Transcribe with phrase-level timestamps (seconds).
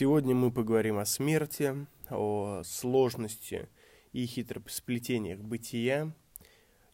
[0.00, 1.74] Сегодня мы поговорим о смерти,
[2.08, 3.68] о сложности
[4.12, 6.14] и хитросплетениях бытия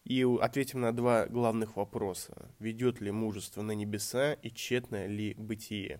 [0.05, 2.49] и ответим на два главных вопроса.
[2.57, 5.99] Ведет ли мужество на небеса и тщетно ли бытие?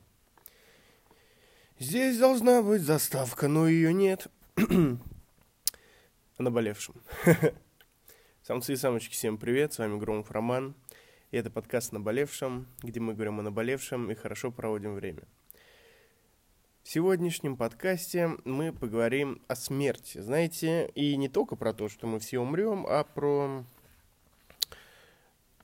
[1.78, 4.26] Здесь должна быть заставка, но ее нет.
[4.56, 4.98] о
[6.40, 6.96] наболевшем.
[8.42, 10.74] Самцы и самочки, всем привет, с вами Громов Роман.
[11.30, 15.28] И это подкаст наболевшем, где мы говорим о наболевшем и хорошо проводим время–
[16.86, 20.20] в сегодняшнем подкасте мы поговорим о смерти.
[20.20, 23.66] Знаете, и не только про то, что мы все умрем, а про...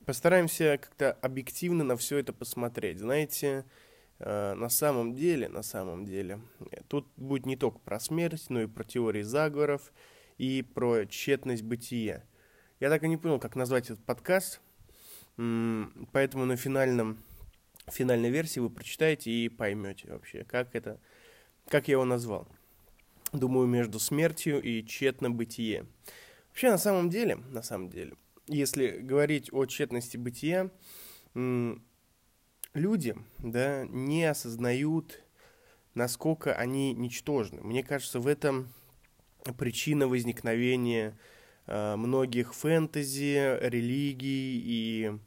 [0.04, 2.98] Постараемся как-то объективно на все это посмотреть.
[2.98, 3.64] Знаете,
[4.18, 6.40] э, на самом деле, на самом деле,
[6.88, 9.92] тут будет не только про смерть, но и про теории заговоров
[10.38, 12.24] и про тщетность бытия.
[12.80, 14.60] Я так и не понял, как назвать этот подкаст,
[15.36, 17.22] поэтому на финальном
[17.90, 20.98] финальной версии вы прочитаете и поймете вообще, как это
[21.68, 22.48] как я его назвал?
[23.32, 25.86] Думаю, между смертью и тщетно бытие.
[26.48, 28.14] Вообще, на самом деле, на самом деле,
[28.46, 30.70] если говорить о тщетности бытия,
[31.34, 35.22] люди, да, не осознают,
[35.94, 37.62] насколько они ничтожны.
[37.62, 38.68] Мне кажется, в этом
[39.56, 41.16] причина возникновения
[41.66, 45.18] э, многих фэнтези, религий и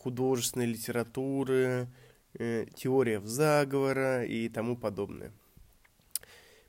[0.00, 1.88] художественной литературы,
[2.34, 5.32] э, теория заговора и тому подобное.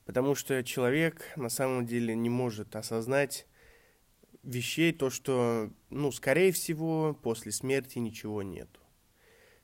[0.06, 3.46] Потому что человек на самом деле не может осознать
[4.44, 8.80] вещей, то, что, ну, скорее всего, после смерти ничего нету.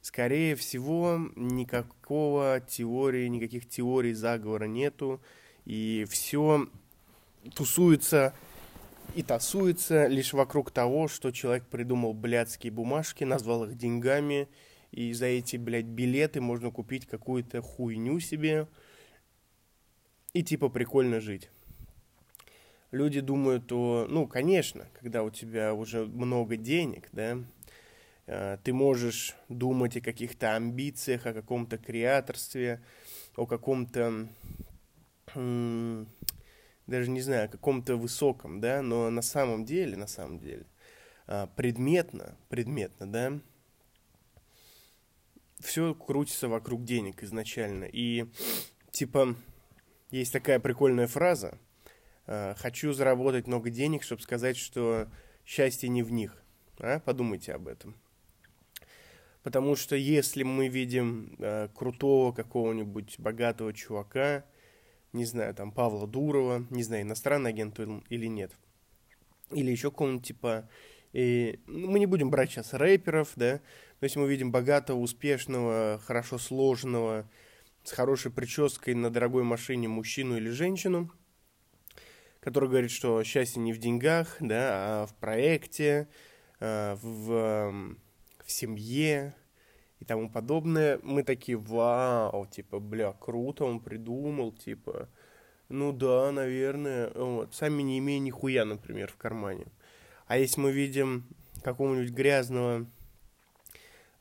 [0.01, 5.19] Скорее всего, никакого теории, никаких теорий заговора нету,
[5.65, 6.67] и все
[7.55, 8.35] тусуется
[9.13, 14.47] и тасуется лишь вокруг того, что человек придумал блядские бумажки, назвал их деньгами
[14.91, 18.67] и за эти, блядь, билеты можно купить какую-то хуйню себе
[20.33, 21.49] и типа прикольно жить.
[22.91, 27.39] Люди думают, то, ну, конечно, когда у тебя уже много денег, да,
[28.25, 32.81] э, ты можешь думать о каких-то амбициях, о каком-то креаторстве,
[33.35, 34.29] о каком-то,
[36.87, 40.65] даже не знаю, каком-то высоком, да, но на самом деле, на самом деле,
[41.27, 43.39] э, предметно, предметно, да,
[45.59, 47.85] все крутится вокруг денег изначально.
[47.85, 48.25] И
[48.91, 49.35] типа
[50.11, 51.57] есть такая прикольная фраза.
[52.27, 55.07] «Э, Хочу заработать много денег, чтобы сказать, что
[55.45, 56.41] счастье не в них.
[56.79, 56.99] А?
[56.99, 57.95] Подумайте об этом.
[59.43, 64.43] Потому что если мы видим э, крутого какого-нибудь богатого чувака,
[65.15, 68.51] не знаю, там Павла Дурова, не знаю, иностранный агент или нет,
[69.51, 70.69] или еще какого-нибудь типа,
[71.13, 73.59] и, ну, мы не будем брать сейчас рэперов, да,
[73.99, 77.29] то есть мы видим богатого, успешного, хорошо сложенного,
[77.83, 81.11] с хорошей прической на дорогой машине мужчину или женщину,
[82.41, 86.09] который говорит, что счастье не в деньгах, да, а в проекте,
[86.59, 87.95] а, в,
[88.43, 89.35] в семье
[89.99, 90.99] и тому подобное.
[91.03, 95.09] Мы такие, вау, типа, бля, круто, он придумал, типа,
[95.69, 99.67] ну да, наверное, вот, сами не имея нихуя, например, в кармане.
[100.27, 101.25] А если мы видим
[101.63, 102.85] какого-нибудь грязного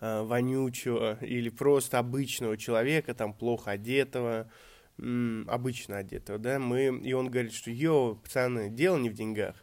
[0.00, 4.50] э, вонючего или просто обычного человека, там плохо одетого,
[4.98, 9.56] м, обычно одетого, да, мы, и он говорит, что, йоу, пацаны, дело не в деньгах.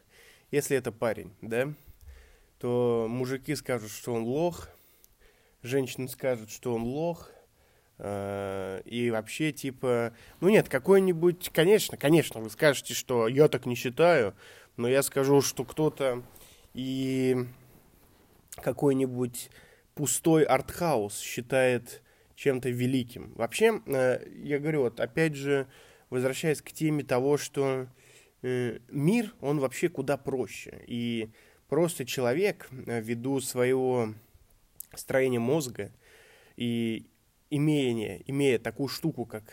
[0.51, 1.73] Если это парень, да,
[2.59, 4.69] то мужики скажут, что он лох,
[5.63, 7.31] женщины скажут, что он лох,
[7.97, 13.75] э, и вообще, типа, ну нет, какой-нибудь, конечно, конечно, вы скажете, что я так не
[13.75, 14.35] считаю,
[14.77, 16.23] но я скажу, что кто-то
[16.73, 17.37] и
[18.55, 19.49] какой-нибудь
[19.93, 22.01] пустой артхаус считает
[22.35, 23.33] чем-то великим.
[23.35, 25.67] Вообще, э, я говорю, вот опять же,
[26.09, 27.87] возвращаясь к теме того, что
[28.41, 30.83] э, мир, он вообще куда проще.
[30.87, 31.29] И
[31.69, 34.13] просто человек, ввиду своего
[34.95, 35.91] строения мозга
[36.55, 37.07] и
[37.49, 39.43] имея, имея такую штуку, как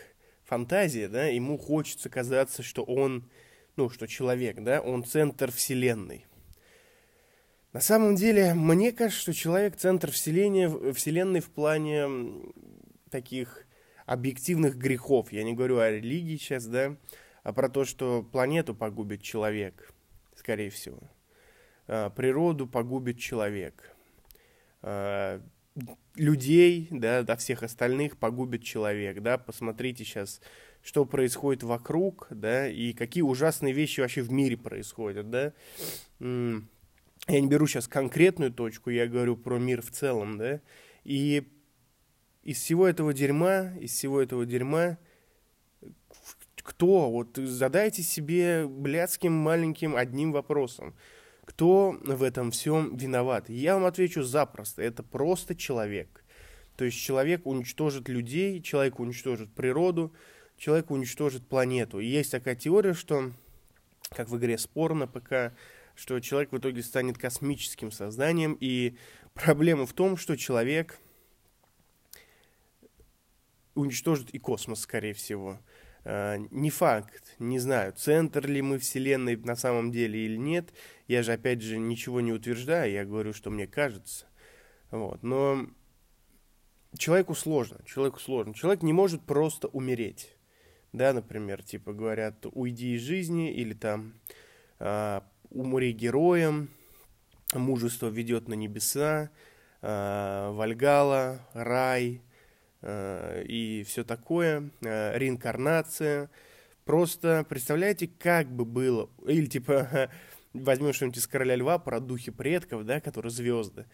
[0.43, 3.29] фантазия, да, ему хочется казаться, что он,
[3.75, 6.25] ну, что человек, да, он центр вселенной.
[7.71, 12.07] На самом деле, мне кажется, что человек центр вселения, вселенной в плане
[13.11, 13.67] таких
[14.07, 15.31] объективных грехов.
[15.31, 16.97] Я не говорю о религии сейчас, да,
[17.43, 19.93] а про то, что планету погубит человек,
[20.35, 20.99] скорее всего.
[21.87, 23.95] А, природу погубит человек.
[24.81, 25.41] А,
[26.15, 29.37] людей, да, до всех остальных погубит человек, да.
[29.37, 30.41] Посмотрите сейчас,
[30.81, 35.53] что происходит вокруг, да, и какие ужасные вещи вообще в мире происходят, да
[37.29, 40.61] я не беру сейчас конкретную точку, я говорю про мир в целом, да,
[41.03, 41.47] и
[42.43, 44.97] из всего этого дерьма, из всего этого дерьма,
[46.63, 47.09] кто?
[47.09, 50.95] Вот задайте себе блядским маленьким одним вопросом.
[51.49, 53.49] Кто в этом всем виноват?
[53.49, 54.83] Я вам отвечу запросто.
[54.83, 56.23] Это просто человек.
[56.75, 60.13] То есть человек уничтожит людей, человек уничтожит природу,
[60.57, 61.99] человек уничтожит планету.
[61.99, 63.31] И есть такая теория, что,
[64.11, 65.55] как в игре спор на ПК,
[65.95, 68.55] что человек в итоге станет космическим созданием.
[68.59, 68.95] И
[69.33, 70.99] проблема в том, что человек
[73.73, 75.57] уничтожит и космос, скорее всего.
[76.05, 80.73] А, не факт, не знаю, центр ли мы Вселенной на самом деле или нет.
[81.07, 84.25] Я же, опять же, ничего не утверждаю, я говорю, что мне кажется.
[84.91, 85.23] Вот.
[85.23, 85.67] Но
[86.97, 88.53] человеку сложно, человеку сложно.
[88.53, 90.35] Человек не может просто умереть.
[90.91, 94.15] Да, например, типа говорят, уйди из жизни, или там
[94.79, 95.21] э,
[95.51, 96.69] умри героем,
[97.53, 99.29] мужество ведет на небеса,
[99.81, 102.28] э, Вальгала, рай, Э,
[102.81, 106.29] и все такое, э, реинкарнация.
[106.85, 110.09] Просто представляете, как бы было, или типа
[110.53, 113.85] возьмем что-нибудь из Короля Льва про духи предков, да, которые звезды.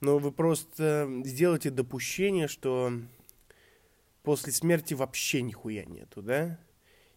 [0.00, 2.92] Но вы просто сделаете допущение, что
[4.22, 6.58] после смерти вообще нихуя нету, да?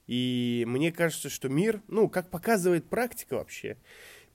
[0.08, 3.78] И мне кажется, что мир, ну, как показывает практика вообще,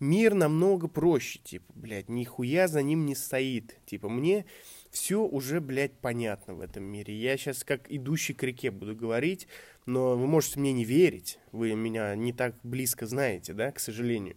[0.01, 3.79] мир намного проще, типа, блядь, нихуя за ним не стоит.
[3.87, 4.47] Типа, мне
[4.91, 7.15] все уже, блядь, понятно в этом мире.
[7.15, 9.47] Я сейчас как идущий к реке буду говорить,
[9.87, 14.37] но вы можете мне не верить, вы меня не так близко знаете, да, к сожалению.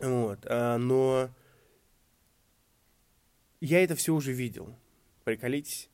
[0.00, 1.30] Вот, а, но
[3.60, 4.74] я это все уже видел,
[5.24, 5.88] приколитесь.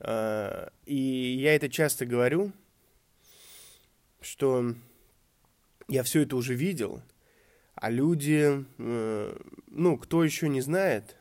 [0.00, 2.52] А, и я это часто говорю,
[4.20, 4.74] что
[5.88, 7.02] я все это уже видел,
[7.74, 9.36] а люди, э,
[9.68, 11.16] ну, кто еще не знает,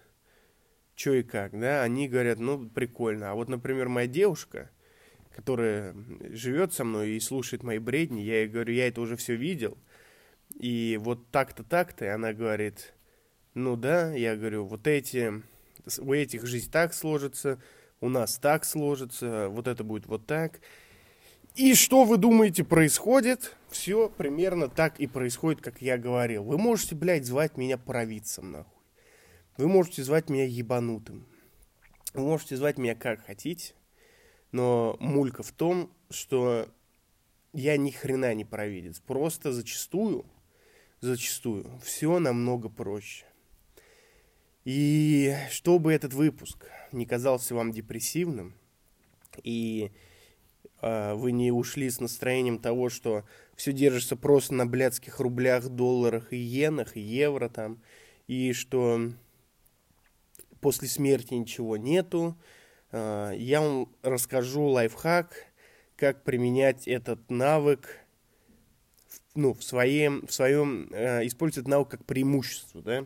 [0.98, 3.32] что и как, да, они говорят, ну, прикольно.
[3.32, 4.72] А вот, например, моя девушка,
[5.34, 5.96] которая
[6.32, 9.78] живет со мной и слушает мои бредни, я ей говорю, я это уже все видел,
[10.56, 12.96] и вот так-то, так-то, и она говорит,
[13.54, 15.44] ну да, я говорю, вот эти,
[16.00, 17.62] у этих жизнь так сложится,
[18.02, 20.60] у нас так сложится, вот это будет вот так.
[21.54, 23.56] И что вы думаете происходит?
[23.70, 26.44] Все примерно так и происходит, как я говорил.
[26.44, 28.77] Вы можете, блядь, звать меня провидцем, нахуй.
[29.58, 31.26] Вы можете звать меня ебанутым.
[32.14, 33.74] Вы можете звать меня как хотите,
[34.52, 36.70] но мулька в том, что
[37.54, 39.00] я ни хрена не провидец.
[39.00, 40.26] Просто зачастую,
[41.02, 43.26] зачастую, все намного проще.
[44.64, 48.54] И чтобы этот выпуск не казался вам депрессивным,
[49.42, 49.92] и
[50.82, 53.26] э, вы не ушли с настроением того, что
[53.56, 57.82] все держится просто на блядских рублях, долларах и иенах, и евро там,
[58.28, 59.14] и что
[60.60, 62.38] после смерти ничего нету.
[62.92, 65.46] А, я вам расскажу лайфхак,
[65.96, 67.88] как применять этот навык
[69.36, 73.06] ну, в своем, в своем э, использовать навык как преимущество, да.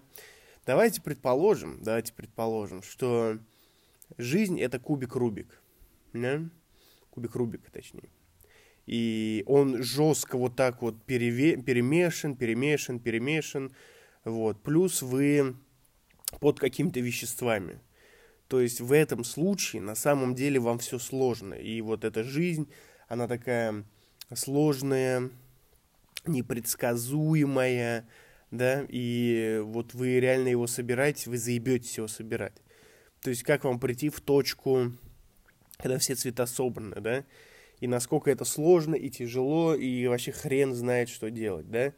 [0.66, 3.38] Давайте предположим, давайте предположим, что
[4.18, 5.62] жизнь это кубик Рубик,
[6.14, 6.42] да?
[7.10, 8.10] Кубик Рубика, точнее.
[8.86, 13.74] И он жестко вот так вот переве- перемешан, перемешан, перемешан.
[14.24, 14.62] Вот.
[14.64, 15.56] Плюс вы
[16.40, 17.80] под какими-то веществами.
[18.48, 21.54] То есть в этом случае на самом деле вам все сложно.
[21.54, 22.70] И вот эта жизнь,
[23.08, 23.86] она такая
[24.34, 25.30] сложная,
[26.26, 28.08] непредсказуемая,
[28.52, 32.62] да, и вот вы реально его собираете, вы заебетесь его собирать.
[33.22, 34.92] То есть как вам прийти в точку,
[35.78, 37.24] когда все цвета собраны, да,
[37.80, 41.94] и насколько это сложно и тяжело, и вообще хрен знает, что делать, да.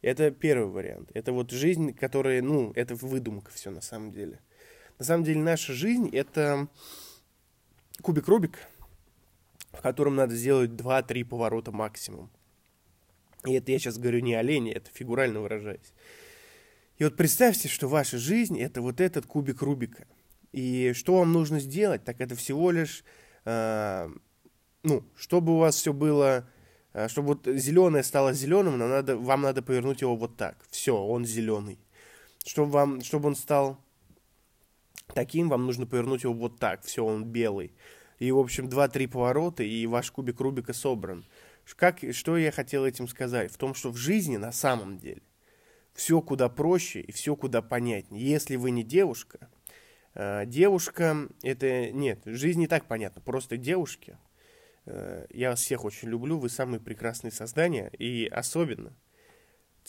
[0.00, 1.10] Это первый вариант.
[1.14, 4.40] Это вот жизнь, которая, ну, это выдумка все на самом деле.
[4.98, 6.68] На самом деле наша жизнь это
[8.02, 8.58] кубик Рубик,
[9.72, 12.30] в котором надо сделать 2-3 поворота максимум.
[13.44, 15.92] И это я сейчас говорю не о это фигурально выражаясь.
[16.98, 20.06] И вот представьте, что ваша жизнь это вот этот кубик Рубика.
[20.52, 23.04] И что вам нужно сделать, так это всего лишь,
[23.44, 24.08] э,
[24.82, 26.48] ну, чтобы у вас все было
[27.06, 30.56] чтобы вот зеленое стало зеленым, нам надо, вам надо повернуть его вот так.
[30.70, 31.78] Все, он зеленый.
[32.44, 33.78] Чтобы, вам, чтобы он стал
[35.14, 36.82] таким, вам нужно повернуть его вот так.
[36.82, 37.72] Все, он белый.
[38.18, 41.24] И, в общем, 2-3 поворота, и ваш кубик Рубика собран.
[41.76, 43.52] Как, что я хотел этим сказать?
[43.52, 45.22] В том, что в жизни на самом деле
[45.92, 48.26] все куда проще и все куда понятнее.
[48.26, 49.50] Если вы не девушка,
[50.14, 53.20] э, девушка, это нет, жизнь не так понятна.
[53.20, 54.16] Просто девушки–
[55.30, 58.94] я вас всех очень люблю, вы самые прекрасные создания, и особенно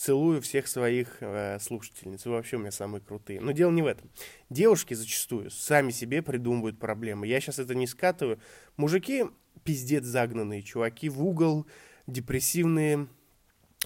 [0.00, 2.24] целую всех своих э, слушательниц.
[2.24, 3.38] Вы вообще у меня самые крутые.
[3.40, 4.10] Но дело не в этом.
[4.48, 7.26] Девушки зачастую сами себе придумывают проблемы.
[7.26, 8.40] Я сейчас это не скатываю.
[8.78, 9.26] Мужики
[9.62, 11.66] пиздец загнанные, чуваки в угол,
[12.06, 13.08] депрессивные,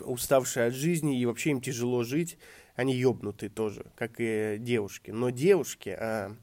[0.03, 2.39] уставшие от жизни, и вообще им тяжело жить.
[2.77, 5.11] Они ёбнутые тоже, как и девушки.
[5.11, 6.37] Но девушки а,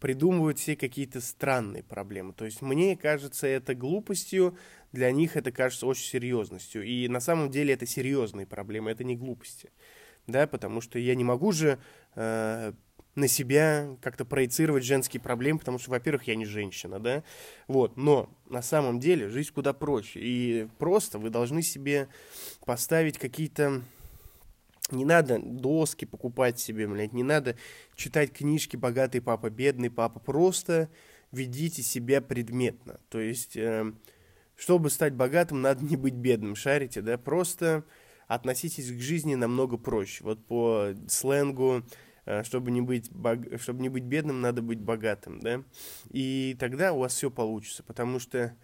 [0.00, 2.32] придумывают все какие-то странные проблемы.
[2.32, 4.56] То есть мне кажется это глупостью,
[4.92, 6.82] для них это кажется очень серьезностью.
[6.82, 9.70] И на самом деле это серьезные проблемы, это не глупости.
[10.26, 11.78] Да, потому что я не могу же
[12.14, 12.72] э,
[13.14, 17.24] на себя как-то проецировать женские проблемы, потому что, во-первых, я не женщина, да,
[17.66, 22.08] вот, но на самом деле жизнь куда проще, и просто вы должны себе
[22.64, 23.82] поставить какие-то
[24.92, 27.56] не надо доски покупать себе, блядь, не надо
[27.94, 30.20] читать книжки «Богатый папа, бедный папа».
[30.20, 30.90] Просто
[31.32, 33.00] ведите себя предметно.
[33.08, 33.92] То есть, э,
[34.56, 37.18] чтобы стать богатым, надо не быть бедным, шарите, да?
[37.18, 37.84] Просто
[38.26, 40.24] относитесь к жизни намного проще.
[40.24, 41.82] Вот по сленгу,
[42.26, 43.38] э, чтобы не быть, бог...
[43.60, 45.62] чтобы не быть бедным, надо быть богатым, да?
[46.10, 48.54] И тогда у вас все получится, потому что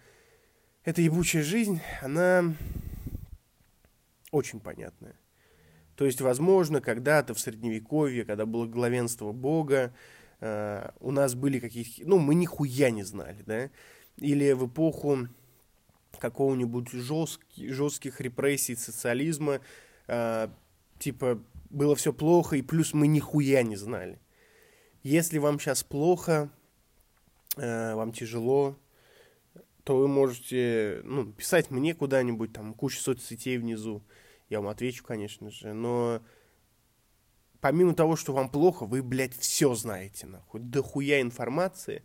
[0.83, 2.53] эта ебучая жизнь, она
[4.31, 5.15] очень понятная.
[5.97, 9.91] То есть, возможно, когда-то в Средневековье, когда было главенство Бога,
[10.39, 12.07] э, у нас были какие-то...
[12.07, 13.71] Ну, мы нихуя не знали, да?
[14.17, 15.27] Или в эпоху
[16.19, 19.59] какого-нибудь жестких, жестких репрессий социализма,
[20.07, 20.49] э,
[20.99, 24.19] типа, было все плохо, и плюс мы нихуя не знали.
[25.01, 26.51] Если вам сейчас плохо,
[27.55, 28.77] э, вам тяжело,
[29.83, 34.03] то вы можете ну, писать мне куда-нибудь, там куча соцсетей внизу
[34.49, 36.21] я вам отвечу, конечно же, но
[37.59, 42.03] помимо того, что вам плохо, вы, блядь, все знаете, нахуй, дохуя информации,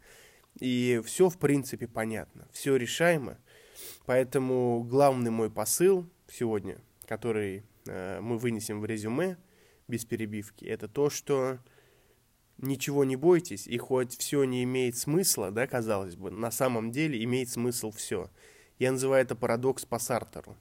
[0.58, 3.38] и все, в принципе, понятно, все решаемо,
[4.06, 9.36] поэтому главный мой посыл сегодня, который э, мы вынесем в резюме
[9.88, 11.58] без перебивки, это то, что
[12.58, 17.22] ничего не бойтесь, и хоть все не имеет смысла, да, казалось бы, на самом деле
[17.24, 18.30] имеет смысл все.
[18.78, 20.56] Я называю это парадокс по Сартеру.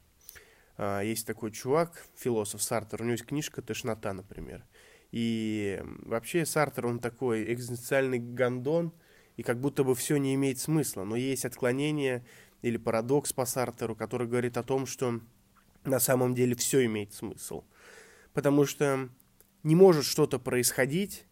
[0.84, 4.66] А, есть такой чувак, философ Сартер, у него есть книжка «Тошнота», например.
[5.12, 8.92] И вообще Сартер, он такой экзистенциальный гондон,
[9.38, 11.04] и как будто бы все не имеет смысла.
[11.04, 12.26] Но есть отклонение
[12.64, 15.22] или парадокс по Сартеру, который говорит о том, что
[15.84, 17.64] на самом деле все имеет смысл.
[18.34, 19.08] Потому что
[19.62, 21.26] не может что-то происходить,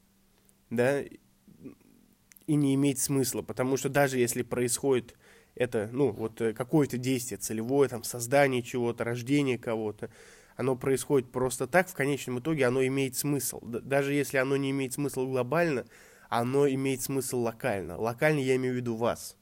[0.70, 3.42] да, и не иметь смысла.
[3.42, 5.16] Потому что даже если происходит
[5.60, 10.10] это, ну, вот э, какое-то действие целевое, там, создание чего-то, рождение кого-то,
[10.56, 13.60] оно происходит просто так, в конечном итоге оно имеет смысл.
[13.62, 15.86] Даже если оно не имеет смысла глобально,
[16.30, 17.98] оно имеет смысл локально.
[17.98, 19.36] Локально я имею в виду вас.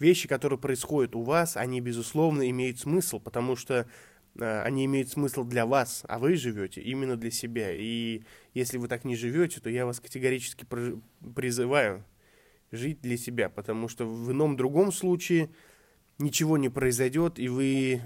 [0.00, 3.86] Вещи, которые происходят у вас, они, безусловно, имеют смысл, потому что
[4.34, 7.70] э, они имеют смысл для вас, а вы живете именно для себя.
[7.72, 10.66] И если вы так не живете, то я вас категорически
[11.36, 12.04] призываю
[12.72, 15.50] жить для себя, потому что в ином другом случае
[16.18, 18.00] ничего не произойдет, и вы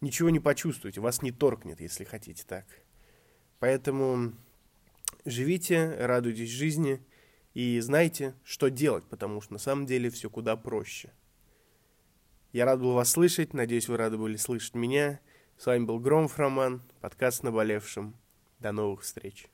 [0.00, 2.66] ничего не почувствуете, вас не торкнет, если хотите так.
[3.58, 4.32] Поэтому
[5.24, 7.00] живите, радуйтесь жизни
[7.54, 11.10] и знайте, что делать, потому что на самом деле все куда проще.
[12.52, 15.20] Я рад был вас слышать, надеюсь, вы рады были слышать меня.
[15.58, 18.14] С вами был Громов Роман, подкаст «Наболевшим».
[18.60, 19.50] До новых встреч.